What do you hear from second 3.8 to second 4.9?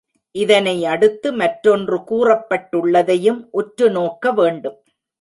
நோக்க வேண்டும்.